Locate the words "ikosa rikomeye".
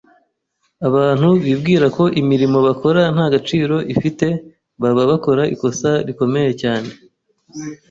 5.53-6.51